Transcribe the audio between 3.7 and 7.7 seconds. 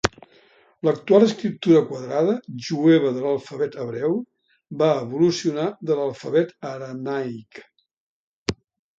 hebreu va evolucionar de l'alfabet aramaic.